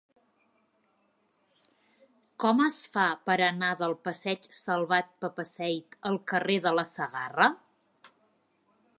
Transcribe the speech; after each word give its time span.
Com 2.43 2.63
es 2.67 2.79
fa 2.95 3.03
per 3.29 3.35
anar 3.47 3.69
del 3.81 3.93
passeig 4.07 4.47
de 4.53 4.57
Salvat 4.61 5.11
Papasseit 5.25 5.99
al 6.13 6.17
carrer 6.33 6.57
de 6.67 6.71
la 6.79 6.87
Segarra? 6.93 7.51